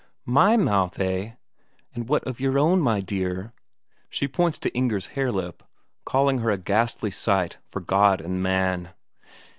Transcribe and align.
"My 0.25 0.57
mouth, 0.57 0.99
eh? 0.99 1.33
And 1.93 2.09
what 2.09 2.23
of 2.25 2.39
your 2.39 2.57
own, 2.57 2.81
my 2.81 3.01
dear?" 3.01 3.53
She 4.09 4.27
points 4.27 4.57
to 4.57 4.73
Inger's 4.73 5.05
hare 5.13 5.31
lip, 5.31 5.61
calling 6.05 6.39
her 6.39 6.49
a 6.49 6.57
ghastly 6.57 7.11
sight 7.11 7.57
for 7.69 7.81
God 7.81 8.19
and 8.19 8.41
man. 8.41 8.95